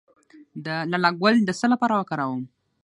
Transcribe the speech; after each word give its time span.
د 0.65 0.67
لاله 0.91 1.09
ګل 1.21 1.35
د 1.43 1.49
څه 1.59 1.65
لپاره 1.73 1.93
وکاروم؟ 1.95 2.43